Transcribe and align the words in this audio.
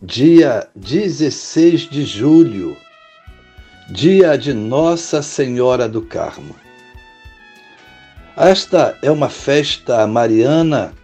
dia 0.00 0.68
16 0.76 1.90
de 1.90 2.04
julho, 2.04 2.76
dia 3.90 4.36
de 4.38 4.54
Nossa 4.54 5.22
Senhora 5.22 5.88
do 5.88 6.02
Carmo. 6.02 6.54
Esta 8.36 8.96
é 9.02 9.10
uma 9.10 9.28
festa 9.28 10.06
mariana, 10.06 10.94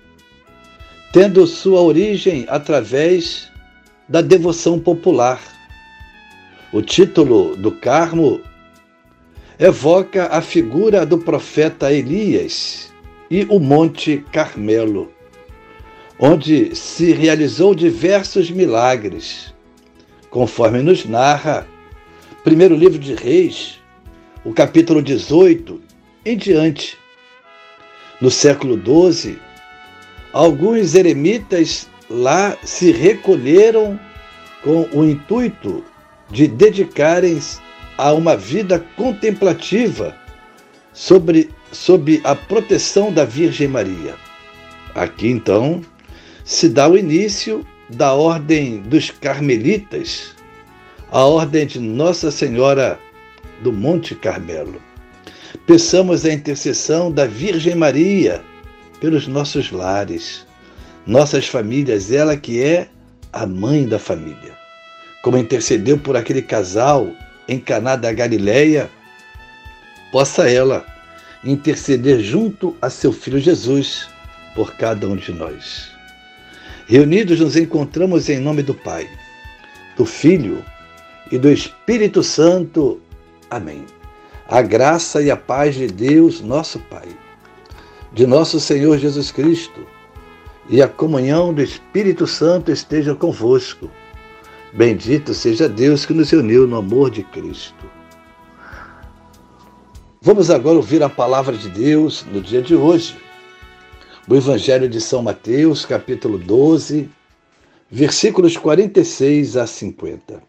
tendo 1.12 1.44
sua 1.44 1.80
origem 1.80 2.46
através 2.48 3.50
da 4.08 4.20
devoção 4.20 4.78
popular. 4.78 5.40
O 6.72 6.80
título 6.80 7.56
do 7.56 7.72
Carmo 7.72 8.40
evoca 9.58 10.28
a 10.28 10.40
figura 10.40 11.04
do 11.04 11.18
profeta 11.18 11.92
Elias 11.92 12.92
e 13.28 13.44
o 13.50 13.58
Monte 13.58 14.24
Carmelo 14.30 15.13
onde 16.18 16.74
se 16.74 17.12
realizou 17.12 17.74
diversos 17.74 18.50
milagres, 18.50 19.52
conforme 20.30 20.82
nos 20.82 21.04
narra 21.04 21.66
primeiro 22.44 22.76
livro 22.76 22.98
de 22.98 23.14
Reis, 23.14 23.80
o 24.44 24.52
capítulo 24.52 25.02
18 25.02 25.80
em 26.26 26.36
diante. 26.36 26.98
No 28.20 28.30
século 28.30 28.76
XII, 28.76 29.38
alguns 30.32 30.94
eremitas 30.94 31.88
lá 32.08 32.56
se 32.62 32.92
recolheram 32.92 33.98
com 34.62 34.88
o 34.92 35.04
intuito 35.04 35.82
de 36.30 36.46
dedicarem 36.46 37.40
a 37.96 38.12
uma 38.12 38.36
vida 38.36 38.78
contemplativa 38.96 40.14
sobre, 40.92 41.50
sob 41.72 42.20
a 42.24 42.34
proteção 42.34 43.12
da 43.12 43.24
Virgem 43.24 43.68
Maria. 43.68 44.14
Aqui 44.94 45.28
então 45.28 45.82
se 46.44 46.68
dá 46.68 46.86
o 46.86 46.96
início 46.96 47.66
da 47.88 48.12
Ordem 48.12 48.82
dos 48.82 49.10
Carmelitas, 49.10 50.34
a 51.10 51.24
Ordem 51.24 51.66
de 51.66 51.80
Nossa 51.80 52.30
Senhora 52.30 52.98
do 53.62 53.72
Monte 53.72 54.14
Carmelo. 54.14 54.80
Peçamos 55.66 56.26
a 56.26 56.32
intercessão 56.32 57.10
da 57.10 57.26
Virgem 57.26 57.74
Maria 57.74 58.42
pelos 59.00 59.26
nossos 59.26 59.70
lares, 59.70 60.46
nossas 61.06 61.48
famílias, 61.48 62.12
ela 62.12 62.36
que 62.36 62.62
é 62.62 62.88
a 63.32 63.46
mãe 63.46 63.86
da 63.86 63.98
família. 63.98 64.52
Como 65.22 65.38
intercedeu 65.38 65.96
por 65.96 66.14
aquele 66.14 66.42
casal 66.42 67.10
em 67.48 67.58
Caná 67.58 67.96
da 67.96 68.12
Galileia, 68.12 68.90
possa 70.12 70.50
ela 70.50 70.84
interceder 71.42 72.20
junto 72.20 72.76
a 72.82 72.90
seu 72.90 73.12
filho 73.12 73.40
Jesus 73.40 74.08
por 74.54 74.74
cada 74.74 75.08
um 75.08 75.16
de 75.16 75.32
nós. 75.32 75.93
Reunidos 76.86 77.40
nos 77.40 77.56
encontramos 77.56 78.28
em 78.28 78.38
nome 78.38 78.62
do 78.62 78.74
Pai, 78.74 79.08
do 79.96 80.04
Filho 80.04 80.62
e 81.32 81.38
do 81.38 81.50
Espírito 81.50 82.22
Santo. 82.22 83.00
Amém. 83.50 83.86
A 84.46 84.60
graça 84.60 85.22
e 85.22 85.30
a 85.30 85.36
paz 85.36 85.76
de 85.76 85.86
Deus, 85.86 86.42
nosso 86.42 86.78
Pai, 86.90 87.08
de 88.12 88.26
nosso 88.26 88.60
Senhor 88.60 88.98
Jesus 88.98 89.32
Cristo 89.32 89.86
e 90.68 90.82
a 90.82 90.88
comunhão 90.88 91.54
do 91.54 91.62
Espírito 91.62 92.26
Santo 92.26 92.70
esteja 92.70 93.14
convosco. 93.14 93.90
Bendito 94.74 95.32
seja 95.32 95.70
Deus 95.70 96.04
que 96.04 96.12
nos 96.12 96.32
uniu 96.32 96.66
no 96.66 96.76
amor 96.76 97.10
de 97.10 97.22
Cristo. 97.22 97.86
Vamos 100.20 100.50
agora 100.50 100.76
ouvir 100.76 101.02
a 101.02 101.08
palavra 101.08 101.56
de 101.56 101.70
Deus 101.70 102.26
no 102.30 102.42
dia 102.42 102.60
de 102.60 102.74
hoje 102.74 103.23
do 104.26 104.36
Evangelho 104.36 104.88
de 104.88 105.00
São 105.00 105.22
Mateus, 105.22 105.84
capítulo 105.84 106.38
12, 106.38 107.10
versículos 107.90 108.56
46 108.56 109.56
a 109.56 109.66
50. 109.66 110.42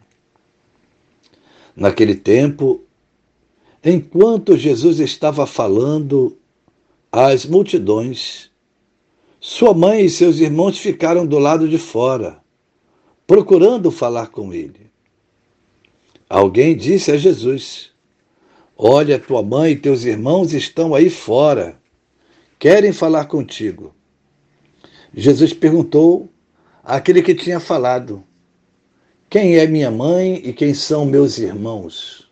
Naquele 1.76 2.16
tempo, 2.16 2.82
enquanto 3.84 4.58
Jesus 4.58 5.00
estava 5.00 5.46
falando 5.46 6.38
às 7.12 7.46
multidões, 7.46 8.50
sua 9.42 9.74
mãe 9.74 10.06
e 10.06 10.10
seus 10.10 10.40
irmãos 10.40 10.80
ficaram 10.80 11.28
do 11.28 11.38
lado 11.38 11.68
de 11.68 11.78
fora, 11.78 12.40
procurando 13.28 13.92
falar 13.92 14.28
com 14.28 14.54
ele. 14.54 14.90
Alguém 16.30 16.78
disse 16.78 17.12
a 17.12 17.18
Jesus: 17.18 17.92
Olha, 18.78 19.20
tua 19.20 19.44
mãe 19.44 19.74
e 19.74 19.78
teus 19.78 20.06
irmãos 20.06 20.54
estão 20.54 20.96
aí 20.96 21.10
fora 21.10 21.78
querem 22.60 22.92
falar 22.92 23.26
contigo. 23.26 23.94
Jesus 25.14 25.54
perguntou 25.54 26.30
àquele 26.84 27.22
que 27.22 27.34
tinha 27.34 27.60
falado: 27.60 28.24
Quem 29.30 29.58
é 29.58 29.66
minha 29.66 29.90
mãe 29.92 30.42
e 30.44 30.54
quem 30.54 30.74
são 30.74 31.06
meus 31.06 31.38
irmãos? 31.38 32.30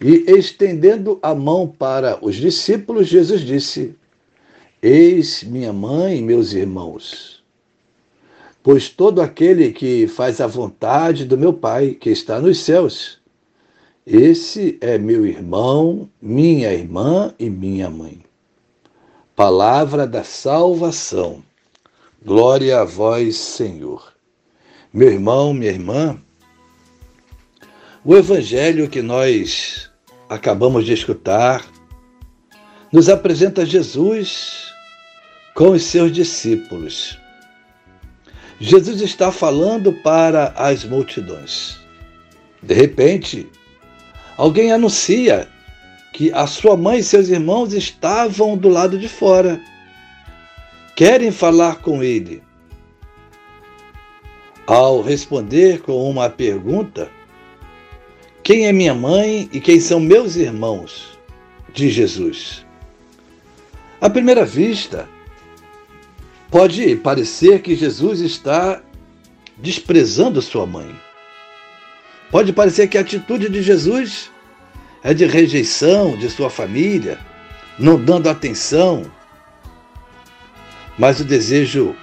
E 0.00 0.24
estendendo 0.30 1.18
a 1.22 1.34
mão 1.34 1.68
para 1.68 2.18
os 2.24 2.36
discípulos, 2.36 3.08
Jesus 3.08 3.42
disse: 3.42 3.94
Eis 4.82 5.42
minha 5.42 5.72
mãe 5.72 6.18
e 6.18 6.22
meus 6.22 6.52
irmãos. 6.52 7.42
Pois 8.62 8.88
todo 8.88 9.20
aquele 9.20 9.72
que 9.72 10.06
faz 10.06 10.40
a 10.40 10.46
vontade 10.46 11.24
do 11.24 11.36
meu 11.36 11.52
Pai, 11.52 11.90
que 11.92 12.10
está 12.10 12.38
nos 12.40 12.60
céus, 12.60 13.18
esse 14.06 14.78
é 14.80 14.98
meu 14.98 15.26
irmão, 15.26 16.08
minha 16.20 16.72
irmã 16.72 17.34
e 17.38 17.48
minha 17.48 17.88
mãe. 17.88 18.29
Palavra 19.40 20.06
da 20.06 20.22
salvação. 20.22 21.42
Glória 22.22 22.78
a 22.78 22.84
vós, 22.84 23.38
Senhor. 23.38 24.12
Meu 24.92 25.10
irmão, 25.10 25.54
minha 25.54 25.70
irmã, 25.70 26.20
o 28.04 28.14
evangelho 28.14 28.86
que 28.86 29.00
nós 29.00 29.90
acabamos 30.28 30.84
de 30.84 30.92
escutar 30.92 31.64
nos 32.92 33.08
apresenta 33.08 33.64
Jesus 33.64 34.74
com 35.54 35.70
os 35.70 35.84
seus 35.84 36.12
discípulos. 36.12 37.18
Jesus 38.60 39.00
está 39.00 39.32
falando 39.32 39.90
para 39.90 40.48
as 40.48 40.84
multidões. 40.84 41.78
De 42.62 42.74
repente, 42.74 43.48
alguém 44.36 44.70
anuncia 44.70 45.48
que 46.12 46.32
a 46.32 46.46
sua 46.46 46.76
mãe 46.76 46.98
e 46.98 47.04
seus 47.04 47.28
irmãos 47.28 47.72
estavam 47.72 48.56
do 48.56 48.68
lado 48.68 48.98
de 48.98 49.08
fora. 49.08 49.60
Querem 50.96 51.30
falar 51.30 51.76
com 51.76 52.02
ele. 52.02 52.42
Ao 54.66 55.02
responder 55.02 55.80
com 55.80 56.08
uma 56.08 56.28
pergunta, 56.28 57.10
quem 58.42 58.66
é 58.66 58.72
minha 58.72 58.94
mãe 58.94 59.48
e 59.52 59.60
quem 59.60 59.80
são 59.80 59.98
meus 59.98 60.36
irmãos? 60.36 61.10
de 61.72 61.90
Jesus. 61.90 62.64
À 64.00 64.08
primeira 64.08 64.44
vista, 64.44 65.08
pode 66.50 66.96
parecer 66.96 67.60
que 67.60 67.76
Jesus 67.76 68.20
está 68.20 68.82
desprezando 69.56 70.40
sua 70.40 70.66
mãe. 70.66 70.94
Pode 72.30 72.52
parecer 72.52 72.88
que 72.88 72.96
a 72.96 73.02
atitude 73.02 73.48
de 73.48 73.62
Jesus 73.62 74.30
é 75.02 75.14
de 75.14 75.26
rejeição 75.26 76.16
de 76.16 76.28
sua 76.28 76.50
família, 76.50 77.18
não 77.78 78.02
dando 78.02 78.28
atenção. 78.28 79.10
Mas 80.98 81.20
o 81.20 81.24
desejo 81.24 81.96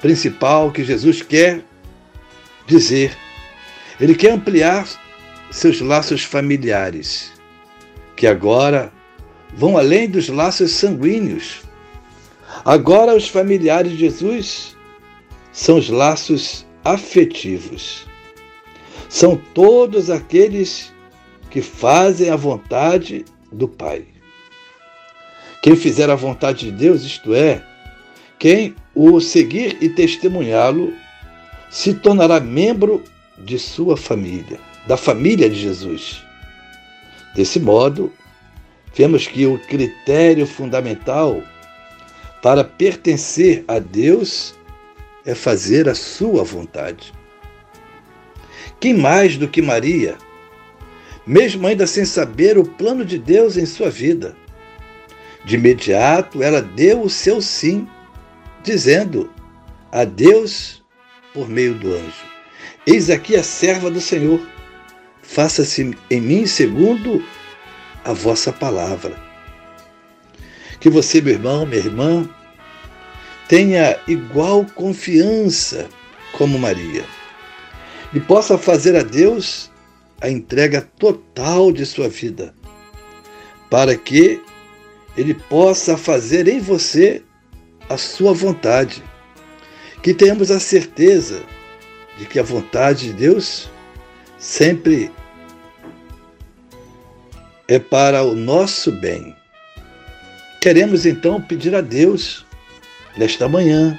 principal 0.00 0.70
que 0.70 0.84
Jesus 0.84 1.22
quer 1.22 1.64
dizer, 2.66 3.16
ele 3.98 4.14
quer 4.14 4.32
ampliar 4.32 4.86
seus 5.50 5.80
laços 5.80 6.22
familiares, 6.22 7.32
que 8.16 8.26
agora 8.26 8.92
vão 9.54 9.76
além 9.76 10.08
dos 10.08 10.28
laços 10.28 10.70
sanguíneos. 10.72 11.62
Agora 12.64 13.16
os 13.16 13.28
familiares 13.28 13.92
de 13.92 13.98
Jesus 13.98 14.76
são 15.52 15.78
os 15.78 15.88
laços 15.88 16.64
afetivos. 16.84 18.06
São 19.08 19.36
todos 19.36 20.08
aqueles 20.08 20.92
que 21.50 21.60
fazem 21.60 22.30
a 22.30 22.36
vontade 22.36 23.24
do 23.52 23.66
Pai. 23.66 24.04
Quem 25.62 25.76
fizer 25.76 26.08
a 26.08 26.14
vontade 26.14 26.66
de 26.66 26.72
Deus, 26.72 27.02
isto 27.02 27.34
é, 27.34 27.62
quem 28.38 28.74
o 28.94 29.20
seguir 29.20 29.76
e 29.80 29.88
testemunhá-lo, 29.88 30.92
se 31.68 31.92
tornará 31.92 32.40
membro 32.40 33.02
de 33.38 33.58
sua 33.58 33.96
família, 33.96 34.58
da 34.86 34.96
família 34.96 35.48
de 35.50 35.56
Jesus. 35.56 36.22
Desse 37.34 37.60
modo, 37.60 38.12
vemos 38.94 39.26
que 39.26 39.46
o 39.46 39.58
critério 39.58 40.46
fundamental 40.46 41.42
para 42.42 42.64
pertencer 42.64 43.64
a 43.68 43.78
Deus 43.78 44.54
é 45.26 45.34
fazer 45.34 45.88
a 45.88 45.94
sua 45.94 46.42
vontade. 46.42 47.12
Quem 48.80 48.94
mais 48.94 49.36
do 49.36 49.46
que 49.46 49.60
Maria, 49.60 50.16
mesmo 51.26 51.66
ainda 51.66 51.86
sem 51.86 52.04
saber 52.04 52.58
o 52.58 52.64
plano 52.64 53.04
de 53.04 53.18
Deus 53.18 53.56
em 53.56 53.66
sua 53.66 53.90
vida? 53.90 54.36
De 55.44 55.56
imediato, 55.56 56.42
ela 56.42 56.60
deu 56.60 57.02
o 57.02 57.10
seu 57.10 57.40
sim, 57.40 57.88
dizendo 58.62 59.30
a 59.90 60.04
Deus 60.04 60.82
por 61.32 61.48
meio 61.48 61.74
do 61.74 61.94
anjo: 61.94 62.24
Eis 62.86 63.10
aqui 63.10 63.36
a 63.36 63.42
serva 63.42 63.90
do 63.90 64.00
Senhor, 64.00 64.40
faça-se 65.22 65.96
em 66.10 66.20
mim 66.20 66.46
segundo 66.46 67.24
a 68.04 68.12
vossa 68.12 68.52
palavra. 68.52 69.16
Que 70.78 70.88
você, 70.88 71.20
meu 71.20 71.34
irmão, 71.34 71.66
minha 71.66 71.80
irmã, 71.80 72.28
tenha 73.48 73.98
igual 74.06 74.64
confiança 74.74 75.88
como 76.32 76.58
Maria 76.58 77.04
e 78.12 78.20
possa 78.20 78.56
fazer 78.56 78.96
a 78.96 79.02
Deus 79.02 79.70
a 80.20 80.28
entrega 80.28 80.82
total 80.98 81.72
de 81.72 81.86
sua 81.86 82.08
vida, 82.08 82.54
para 83.70 83.96
que 83.96 84.40
Ele 85.16 85.34
possa 85.34 85.96
fazer 85.96 86.46
em 86.48 86.60
você 86.60 87.22
a 87.88 87.96
sua 87.96 88.32
vontade. 88.32 89.02
Que 90.02 90.14
tenhamos 90.14 90.50
a 90.50 90.60
certeza 90.60 91.42
de 92.18 92.26
que 92.26 92.38
a 92.38 92.42
vontade 92.42 93.08
de 93.08 93.12
Deus 93.12 93.70
sempre 94.38 95.10
é 97.68 97.78
para 97.78 98.22
o 98.22 98.34
nosso 98.34 98.90
bem. 98.92 99.36
Queremos 100.60 101.06
então 101.06 101.40
pedir 101.40 101.74
a 101.74 101.80
Deus, 101.80 102.44
nesta 103.16 103.48
manhã, 103.48 103.98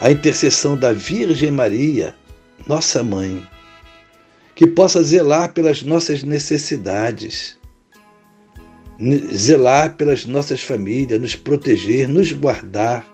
a 0.00 0.10
intercessão 0.10 0.76
da 0.76 0.92
Virgem 0.92 1.50
Maria, 1.50 2.14
nossa 2.66 3.02
mãe, 3.02 3.46
que 4.58 4.66
possa 4.66 5.00
zelar 5.04 5.52
pelas 5.52 5.84
nossas 5.84 6.24
necessidades, 6.24 7.56
zelar 9.32 9.94
pelas 9.94 10.26
nossas 10.26 10.60
famílias, 10.60 11.20
nos 11.20 11.36
proteger, 11.36 12.08
nos 12.08 12.32
guardar, 12.32 13.06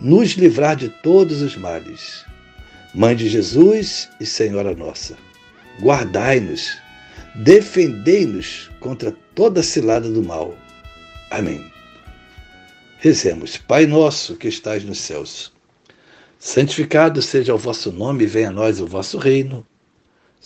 nos 0.00 0.30
livrar 0.30 0.74
de 0.74 0.88
todos 1.02 1.42
os 1.42 1.54
males. 1.54 2.24
Mãe 2.94 3.14
de 3.14 3.28
Jesus 3.28 4.08
e 4.18 4.24
Senhora 4.24 4.74
nossa, 4.74 5.18
guardai-nos 5.82 6.78
defendei-nos 7.34 8.70
contra 8.80 9.12
toda 9.34 9.62
cilada 9.62 10.08
do 10.08 10.22
mal. 10.22 10.56
Amém. 11.30 11.62
Rezemos, 13.00 13.58
Pai 13.58 13.84
nosso 13.84 14.34
que 14.34 14.48
estais 14.48 14.82
nos 14.82 15.00
céus, 15.00 15.52
santificado 16.38 17.20
seja 17.20 17.54
o 17.54 17.58
vosso 17.58 17.92
nome, 17.92 18.24
venha 18.24 18.48
a 18.48 18.52
nós 18.52 18.80
o 18.80 18.86
vosso 18.86 19.18
reino, 19.18 19.62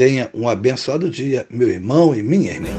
Tenha 0.00 0.30
um 0.32 0.48
abençoado 0.48 1.10
dia, 1.10 1.44
meu 1.50 1.68
irmão 1.68 2.14
e 2.14 2.22
minha 2.22 2.52
irmã. 2.52 2.70